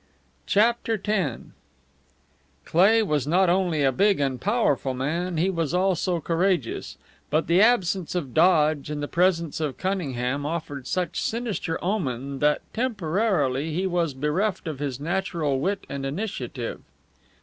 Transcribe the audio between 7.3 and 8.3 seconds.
the absence